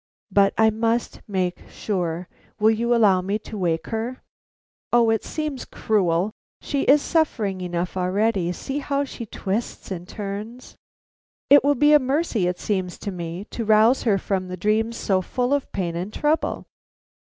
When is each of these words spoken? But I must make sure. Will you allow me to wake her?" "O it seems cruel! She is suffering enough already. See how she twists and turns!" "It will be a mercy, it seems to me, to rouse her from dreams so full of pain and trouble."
But 0.31 0.55
I 0.57 0.71
must 0.71 1.21
make 1.27 1.69
sure. 1.69 2.27
Will 2.59 2.71
you 2.71 2.95
allow 2.95 3.21
me 3.21 3.37
to 3.45 3.55
wake 3.55 3.85
her?" 3.93 4.23
"O 4.91 5.11
it 5.11 5.23
seems 5.23 5.63
cruel! 5.63 6.31
She 6.59 6.81
is 6.85 7.03
suffering 7.03 7.61
enough 7.61 7.95
already. 7.95 8.51
See 8.51 8.79
how 8.79 9.03
she 9.05 9.27
twists 9.27 9.91
and 9.91 10.07
turns!" 10.07 10.75
"It 11.51 11.63
will 11.63 11.75
be 11.75 11.93
a 11.93 11.99
mercy, 11.99 12.47
it 12.47 12.57
seems 12.59 12.97
to 12.97 13.11
me, 13.11 13.45
to 13.51 13.63
rouse 13.63 14.01
her 14.01 14.17
from 14.17 14.47
dreams 14.55 14.97
so 14.97 15.21
full 15.21 15.53
of 15.53 15.71
pain 15.71 15.95
and 15.95 16.11
trouble." 16.11 16.65